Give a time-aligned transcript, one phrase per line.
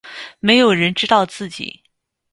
[0.39, 1.83] 没有人知道自己